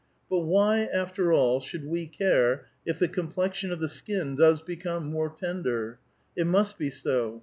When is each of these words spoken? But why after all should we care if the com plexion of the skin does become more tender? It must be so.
But 0.31 0.39
why 0.39 0.85
after 0.85 1.31
all 1.31 1.59
should 1.59 1.85
we 1.85 2.07
care 2.07 2.65
if 2.87 2.97
the 2.97 3.07
com 3.07 3.31
plexion 3.31 3.71
of 3.71 3.79
the 3.79 3.87
skin 3.87 4.35
does 4.35 4.63
become 4.63 5.05
more 5.05 5.29
tender? 5.29 5.99
It 6.35 6.47
must 6.47 6.79
be 6.79 6.89
so. 6.89 7.39